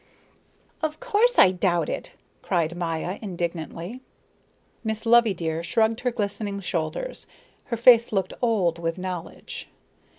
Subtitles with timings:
[0.81, 4.01] "Of course I doubt it," cried Maya indignantly.
[4.83, 7.27] Miss Loveydear shrugged her glistening shoulders.
[7.65, 9.69] Her face looked old with knowledge.